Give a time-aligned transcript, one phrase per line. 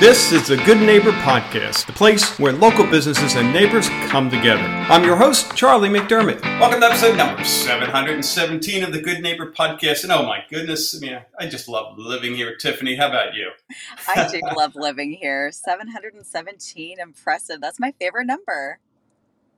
[0.00, 4.62] This is the Good Neighbor Podcast, the place where local businesses and neighbors come together.
[4.62, 6.40] I'm your host, Charlie McDermott.
[6.58, 10.04] Welcome to episode number 717 of the Good Neighbor Podcast.
[10.04, 12.56] And oh my goodness, I mean, I just love living here.
[12.56, 13.50] Tiffany, how about you?
[14.08, 15.52] I do love living here.
[15.52, 17.60] 717, impressive.
[17.60, 18.78] That's my favorite number.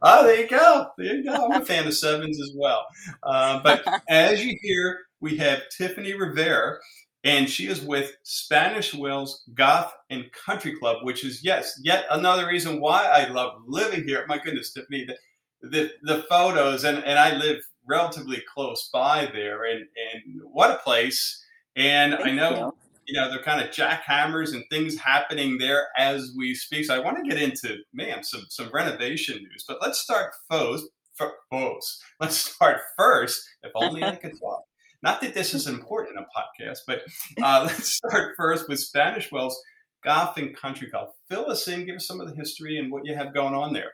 [0.00, 0.92] Oh, there you go.
[0.96, 1.34] There you go.
[1.34, 2.86] I'm a fan of sevens as well.
[3.22, 6.78] Uh, but as you hear, we have Tiffany Rivera
[7.24, 12.46] and she is with Spanish Wells Golf and Country Club, which is yes, yet another
[12.46, 14.24] reason why I love living here.
[14.26, 15.16] My goodness, Tiffany, the
[15.62, 20.76] the, the photos, and, and I live relatively close by there, and and what a
[20.76, 21.44] place!
[21.76, 22.50] And Thank I know.
[22.50, 22.72] You.
[23.08, 26.86] you know, they're kind of jackhammers and things happening there as we speak.
[26.86, 29.64] So I want to get into, man, some some renovation news.
[29.68, 30.86] But let's start first.
[31.50, 33.46] First, let's start first.
[33.62, 34.62] If only I could talk.
[35.02, 37.00] Not that this is important in a podcast, but
[37.42, 39.60] uh, let's start first with Spanish Wells
[40.04, 41.08] Golf and Country Club.
[41.28, 43.72] Fill us in, give us some of the history and what you have going on
[43.72, 43.92] there.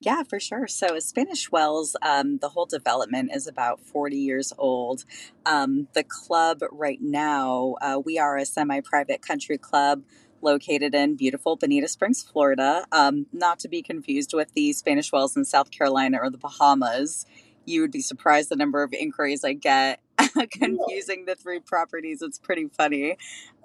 [0.00, 0.66] Yeah, for sure.
[0.66, 5.04] So, Spanish Wells, um, the whole development is about 40 years old.
[5.46, 10.02] Um, the club right now, uh, we are a semi private country club
[10.42, 15.34] located in beautiful Bonita Springs, Florida, um, not to be confused with the Spanish Wells
[15.34, 17.24] in South Carolina or the Bahamas
[17.66, 20.00] you would be surprised the number of inquiries I get
[20.50, 22.22] confusing the three properties.
[22.22, 23.16] It's pretty funny.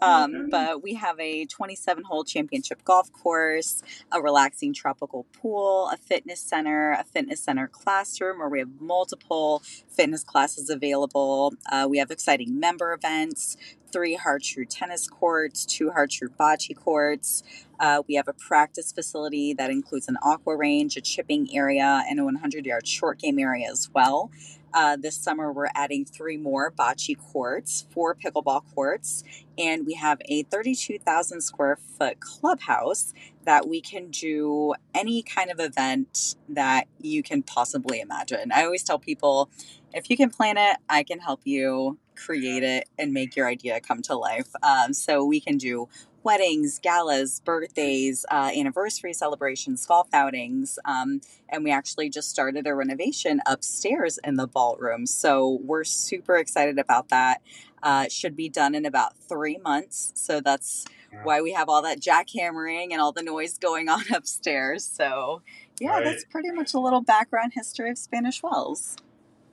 [0.02, 0.50] Um, mm-hmm.
[0.50, 6.40] but we have a 27 hole championship golf course, a relaxing tropical pool, a fitness
[6.40, 11.54] center, a fitness center classroom where we have multiple fitness classes available.
[11.72, 13.58] Uh, we have exciting member events,
[13.92, 17.44] three Har-Tru tennis courts, two Har-Tru bocce courts.
[17.80, 22.20] Uh, we have a practice facility that includes an aqua range, a chipping area, and
[22.20, 24.32] a 100 yard short game area as well.
[24.74, 29.24] Uh, this summer, we're adding three more bocce courts, four pickleball courts,
[29.58, 33.14] and we have a 32,000 square foot clubhouse
[33.46, 38.52] that we can do any kind of event that you can possibly imagine.
[38.52, 39.50] I always tell people
[39.94, 43.80] if you can plan it, I can help you create it and make your idea
[43.80, 44.50] come to life.
[44.64, 45.90] Um, so we can do
[46.24, 50.78] weddings, galas, birthdays, uh, anniversary celebrations, golf outings.
[50.86, 55.08] Um, and we actually just started a renovation upstairs in the ballroom.
[55.08, 57.42] So we're super excited about that.
[57.84, 60.12] Uh, should be done in about three months.
[60.16, 60.86] So that's
[61.24, 64.86] why we have all that jackhammering and all the noise going on upstairs.
[64.86, 65.42] So,
[65.80, 66.04] yeah, right.
[66.04, 68.98] that's pretty much a little background history of Spanish Wells.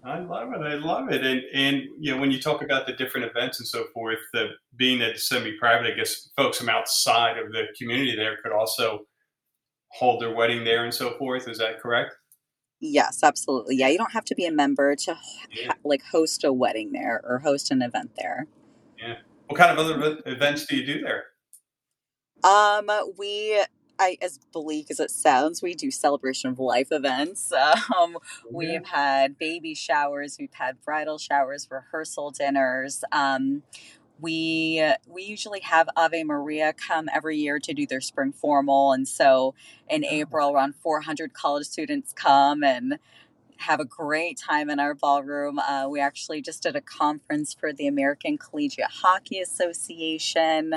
[0.04, 0.60] I love it.
[0.60, 1.24] I love it.
[1.24, 4.50] And and you know when you talk about the different events and so forth, the
[4.76, 9.00] being that semi-private, I guess folks from outside of the community there could also
[9.90, 11.48] hold their wedding there and so forth.
[11.48, 12.14] Is that correct?
[12.80, 13.76] Yes, absolutely.
[13.76, 15.18] Yeah, you don't have to be a member to
[15.50, 15.72] yeah.
[15.84, 18.46] like host a wedding there or host an event there.
[18.98, 19.16] Yeah.
[19.46, 21.24] What kind of other events do you do there?
[22.44, 23.60] Um, we
[23.98, 27.52] I, as bleak as it sounds, we do celebration of life events.
[27.98, 28.18] Um,
[28.50, 33.02] we've had baby showers, we've had bridal showers, rehearsal dinners.
[33.10, 33.62] Um,
[34.20, 39.06] we we usually have Ave Maria come every year to do their spring formal, and
[39.06, 39.54] so
[39.88, 40.08] in oh.
[40.10, 42.98] April, around 400 college students come and
[43.58, 45.58] have a great time in our ballroom.
[45.58, 50.74] Uh, we actually just did a conference for the American Collegiate Hockey Association.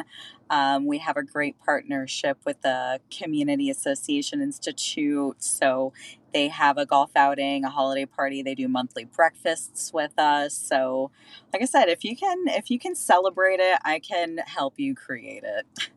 [0.49, 5.43] Um, we have a great partnership with the Community Association Institute.
[5.43, 5.93] So
[6.33, 8.41] they have a golf outing, a holiday party.
[8.41, 10.55] They do monthly breakfasts with us.
[10.55, 11.11] So,
[11.53, 14.95] like I said, if you can, if you can celebrate it, I can help you
[14.95, 15.89] create it.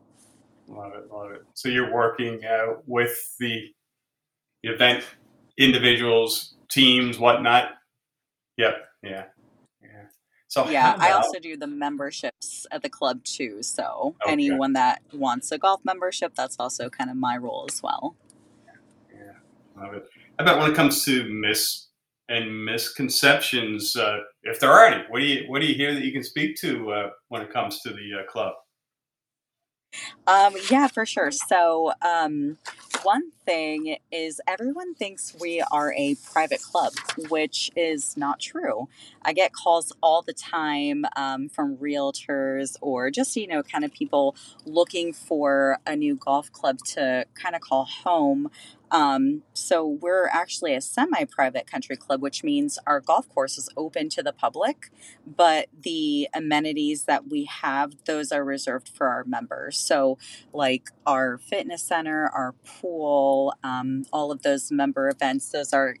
[0.67, 1.43] Love it, love it.
[1.53, 3.73] So you're working uh, with the
[4.63, 5.03] event
[5.57, 7.69] individuals teams, whatnot.
[8.57, 8.75] Yep.
[9.03, 9.25] Yeah.
[9.81, 10.05] Yeah.
[10.47, 13.61] So yeah, I also do the memberships at the club too.
[13.61, 14.31] So okay.
[14.31, 18.15] anyone that wants a golf membership, that's also kind of my role as well.
[19.13, 20.07] Yeah, love it.
[20.39, 21.87] How about when it comes to miss
[22.29, 26.03] and misconceptions, uh, if there are any, what do you what do you hear that
[26.03, 28.53] you can speak to uh, when it comes to the uh, club?
[30.27, 31.31] Um, yeah, for sure.
[31.31, 32.57] So, um,
[33.05, 36.93] one thing is everyone thinks we are a private club,
[37.29, 38.89] which is not true.
[39.25, 43.91] I get calls all the time um, from realtors or just, you know, kind of
[43.91, 44.35] people
[44.65, 48.49] looking for a new golf club to kind of call home.
[48.91, 54.09] Um, so we're actually a semi-private country club, which means our golf course is open
[54.09, 54.91] to the public,
[55.25, 59.75] but the amenities that we have, those are reserved for our members.
[59.77, 60.17] So
[60.53, 65.95] like our fitness center, our pool, um, all of those member events, those are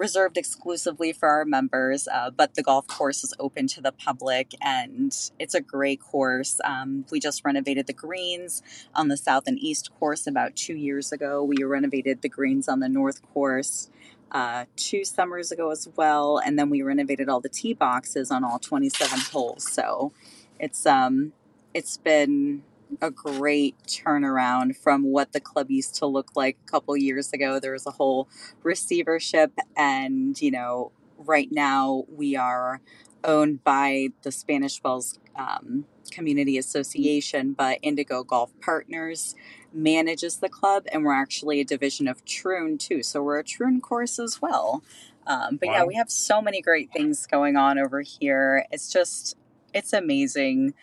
[0.00, 4.54] reserved exclusively for our members, uh, but the golf course is open to the public
[4.62, 6.58] and it's a great course.
[6.64, 8.62] Um, we just renovated the greens
[8.94, 11.44] on the south and east course about two years ago.
[11.44, 13.90] We renovated the greens on the north course.
[14.32, 18.42] Uh, two summers ago as well, and then we renovated all the tee boxes on
[18.42, 19.70] all 27 holes.
[19.70, 20.12] So
[20.58, 21.32] it's um,
[21.74, 22.62] it's been
[23.00, 27.58] a great turnaround from what the club used to look like a couple years ago.
[27.58, 28.28] There was a whole
[28.62, 32.80] receivership, and you know, right now we are
[33.22, 39.34] owned by the Spanish Wells um, Community Association, but Indigo Golf Partners
[39.72, 43.02] manages the club, and we're actually a division of Troon too.
[43.02, 44.82] So we're a Troon course as well.
[45.26, 45.74] Um, but wow.
[45.74, 48.66] yeah, we have so many great things going on over here.
[48.72, 49.36] It's just,
[49.72, 50.74] it's amazing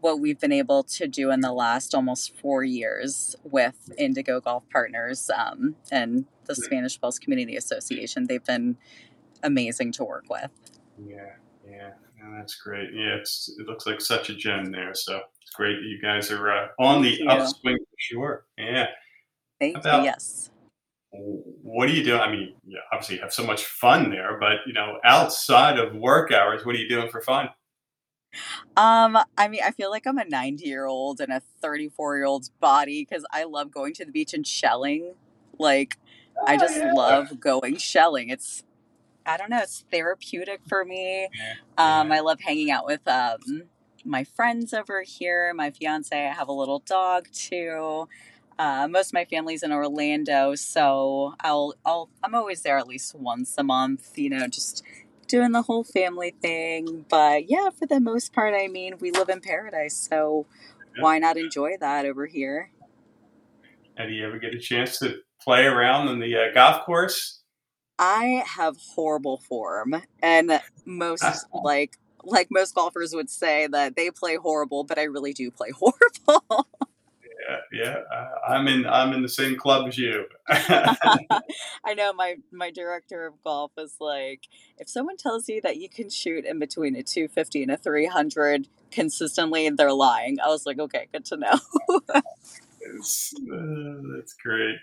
[0.00, 4.64] what we've been able to do in the last almost four years with Indigo Golf
[4.70, 8.26] Partners um, and the Spanish Wells Community Association.
[8.26, 8.76] They've been
[9.42, 10.50] amazing to work with.
[10.98, 11.32] Yeah,
[11.68, 11.90] yeah,
[12.36, 12.90] that's great.
[12.92, 14.94] Yeah, it's, it looks like such a gem there.
[14.94, 17.30] So it's great that you guys are uh, on Thank the you.
[17.30, 18.44] upswing for sure.
[18.58, 18.86] Yeah.
[19.58, 20.04] Thank About, you.
[20.06, 20.50] Yes.
[21.12, 22.20] What are you doing?
[22.20, 25.94] I mean, yeah, obviously you have so much fun there, but you know, outside of
[25.94, 27.48] work hours, what are you doing for fun?
[28.76, 32.26] Um, I mean, I feel like I'm a 90 year old in a 34 year
[32.26, 35.14] old's body because I love going to the beach and shelling.
[35.58, 35.98] Like,
[36.38, 36.92] oh, I just yeah.
[36.92, 38.30] love going shelling.
[38.30, 38.64] It's,
[39.26, 41.28] I don't know, it's therapeutic for me.
[41.34, 42.00] Yeah.
[42.00, 43.64] Um, I love hanging out with um,
[44.04, 46.16] my friends over here, my fiance.
[46.16, 48.08] I have a little dog too.
[48.58, 53.14] Uh, most of my family's in Orlando, so I'll, I'll, I'm always there at least
[53.14, 54.18] once a month.
[54.18, 54.82] You know, just
[55.30, 57.06] doing the whole family thing.
[57.08, 60.46] But yeah, for the most part, I mean, we live in paradise, so
[60.96, 61.02] yeah.
[61.02, 62.70] why not enjoy that over here?
[63.96, 67.42] And do you ever get a chance to play around in the uh, golf course?
[67.98, 71.24] I have horrible form, and most
[71.64, 75.70] like like most golfers would say that they play horrible, but I really do play
[75.74, 76.68] horrible
[77.72, 77.96] yeah,
[78.48, 78.86] I'm in.
[78.86, 80.24] I'm in the same club as you.
[80.48, 84.48] I know my my director of golf is like,
[84.78, 88.68] if someone tells you that you can shoot in between a 250 and a 300
[88.90, 90.38] consistently, they're lying.
[90.40, 91.58] I was like, okay, good to know.
[92.14, 92.20] uh,
[94.14, 94.76] that's great.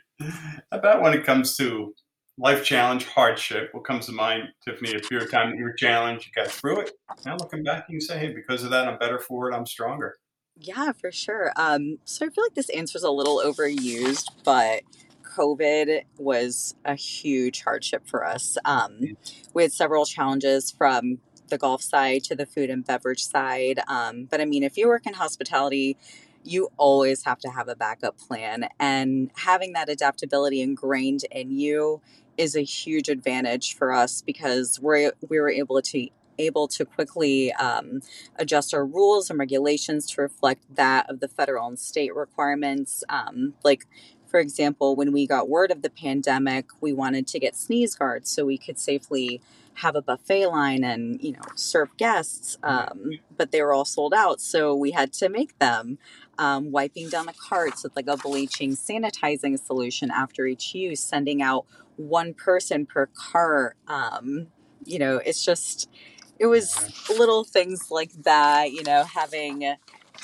[0.71, 1.93] About when it comes to
[2.37, 4.91] life challenge, hardship, what comes to mind, Tiffany?
[4.91, 6.91] If you're a time that you were challenged, you got through it.
[7.25, 9.55] Now looking back, you can say, hey, because of that, I'm better for it.
[9.55, 10.15] I'm stronger.
[10.59, 11.51] Yeah, for sure.
[11.55, 14.81] Um, so I feel like this answer is a little overused, but
[15.23, 18.57] COVID was a huge hardship for us.
[18.65, 19.17] Um,
[19.53, 21.19] we had several challenges from
[21.49, 23.79] the golf side to the food and beverage side.
[23.87, 25.95] Um, but I mean, if you work in hospitality,
[26.43, 28.67] you always have to have a backup plan.
[28.79, 32.01] And having that adaptability ingrained in you
[32.37, 36.09] is a huge advantage for us because we're, we were able to
[36.39, 38.01] able to quickly um,
[38.35, 43.03] adjust our rules and regulations to reflect that of the federal and state requirements.
[43.09, 43.85] Um, like,
[44.25, 48.29] for example, when we got word of the pandemic, we wanted to get sneeze guards
[48.29, 49.41] so we could safely
[49.77, 54.13] have a buffet line and you know serve guests um, but they were all sold
[54.13, 55.99] out so we had to make them
[56.39, 61.43] um, wiping down the carts with like a bleaching sanitizing solution after each use sending
[61.43, 64.47] out one person per cart um,
[64.83, 65.89] you know it's just
[66.39, 69.75] it was little things like that, you know, having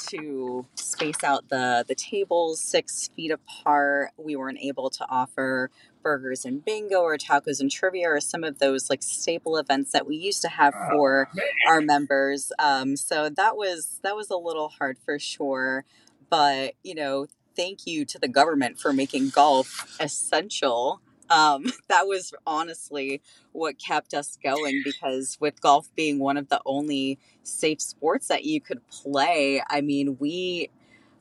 [0.09, 4.11] to space out the the tables six feet apart.
[4.17, 5.69] We weren't able to offer
[6.01, 10.05] burgers and bingo or tacos and trivia or some of those like staple events that
[10.05, 11.29] we used to have oh, for
[11.67, 12.51] our members.
[12.59, 15.85] Um, so that was that was a little hard for sure.
[16.29, 22.33] But you know, thank you to the government for making golf essential um, that was
[22.45, 28.27] honestly what kept us going because with golf being one of the only safe sports
[28.27, 30.69] that you could play, I mean, we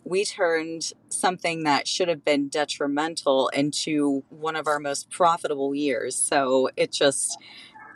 [0.04, 6.16] we turned something that should have been detrimental into one of our most profitable years.
[6.16, 7.38] So it just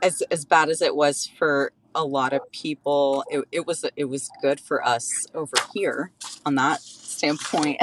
[0.02, 4.04] as as bad as it was for a lot of people, it, it was it
[4.04, 6.12] was good for us over here
[6.44, 7.80] on that standpoint.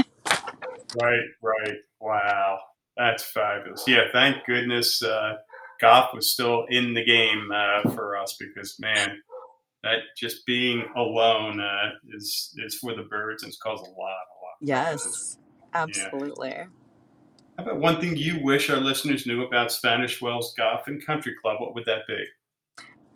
[0.95, 1.77] Right, right.
[1.99, 2.59] Wow.
[2.97, 3.83] That's fabulous.
[3.87, 5.37] Yeah, thank goodness uh,
[5.81, 9.21] Goff was still in the game uh, for us because man,
[9.83, 13.97] that just being alone uh, is is for the birds and it's caused a lot,
[13.97, 14.55] a lot.
[14.61, 15.37] Yes,
[15.73, 16.49] absolutely.
[16.49, 16.65] Yeah.
[17.57, 21.35] How about one thing you wish our listeners knew about Spanish Wells Golf and Country
[21.41, 21.59] Club?
[21.59, 22.23] What would that be?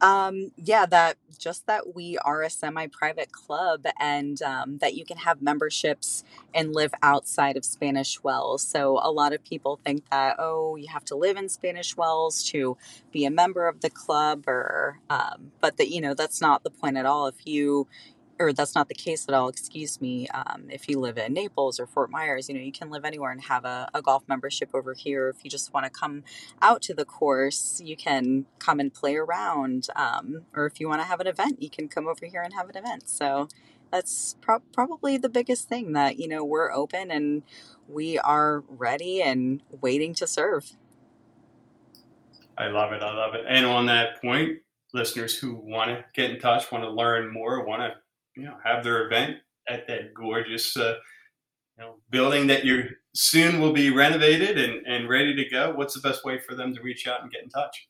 [0.01, 5.17] Um, yeah, that just that we are a semi-private club and um, that you can
[5.17, 6.23] have memberships
[6.53, 8.61] and live outside of Spanish Wells.
[8.61, 12.43] So a lot of people think that oh, you have to live in Spanish Wells
[12.51, 12.77] to
[13.11, 16.69] be a member of the club, or um, but that you know that's not the
[16.71, 17.27] point at all.
[17.27, 17.87] If you
[18.39, 20.27] or that's not the case at all, excuse me.
[20.29, 23.31] Um, if you live in Naples or Fort Myers, you know, you can live anywhere
[23.31, 25.29] and have a, a golf membership over here.
[25.29, 26.23] If you just want to come
[26.61, 29.87] out to the course, you can come and play around.
[29.95, 32.53] Um, or if you want to have an event, you can come over here and
[32.53, 33.09] have an event.
[33.09, 33.47] So
[33.91, 37.43] that's pro- probably the biggest thing that, you know, we're open and
[37.87, 40.73] we are ready and waiting to serve.
[42.57, 43.01] I love it.
[43.01, 43.45] I love it.
[43.47, 44.59] And on that point,
[44.93, 47.93] listeners who want to get in touch, want to learn more, want to
[48.37, 50.95] you know have their event at that gorgeous uh,
[51.77, 55.73] you know building that you soon will be renovated and, and ready to go.
[55.73, 57.87] What's the best way for them to reach out and get in touch?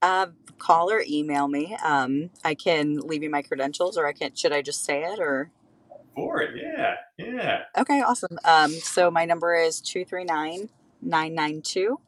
[0.00, 1.76] Uh, call or email me.
[1.82, 5.18] Um, i can leave you my credentials or i can should i just say it
[5.18, 5.50] or?
[6.14, 7.62] For it yeah yeah.
[7.76, 8.38] Okay awesome.
[8.44, 10.68] Um, so my number is 239
[11.02, 12.00] 992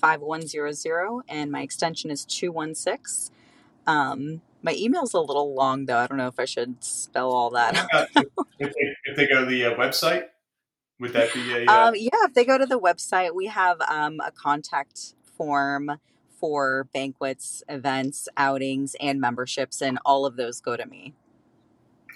[0.00, 3.34] 5100 and my extension is 216
[3.86, 5.98] um, my email's a little long though.
[5.98, 7.74] I don't know if I should spell all that.
[8.58, 10.24] if, they, if, they, go to the uh, website,
[10.98, 11.66] would that be a?
[11.66, 11.88] Uh...
[11.88, 15.98] Um, yeah, if they go to the website, we have um, a contact form
[16.38, 21.14] for banquets, events, outings, and memberships, and all of those go to me.